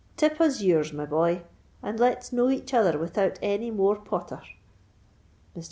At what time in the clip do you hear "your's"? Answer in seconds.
0.63-0.91